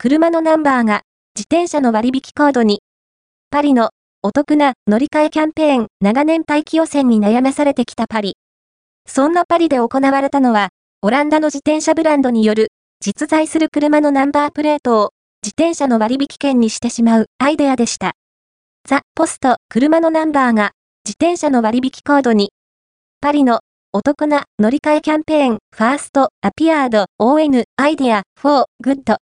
[0.00, 1.02] 車のナンバーが
[1.34, 2.82] 自転車の割引コードに、
[3.50, 3.90] パリの
[4.22, 8.36] お得な乗り換えキャンペーン長年大気汚染に悩まされてきたパリ。
[9.08, 10.68] そんなパリで行われたのは、
[11.02, 12.68] オランダの自転車ブランドによる
[13.00, 15.10] 実在する車のナンバープレートを
[15.42, 18.12] 自転車の割引券にしてしまうアイデアでした。
[18.88, 20.70] The post 車のナンバーが
[21.04, 22.52] 自転車の割引コードに、
[23.20, 23.58] パリの
[23.92, 29.16] お得な乗り換えキャンペーンファーストアピアード ON アイデア4グッド